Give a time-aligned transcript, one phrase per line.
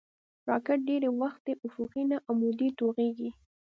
[0.47, 3.29] راکټ ډېری وخت افقي نه، عمودي توغېږي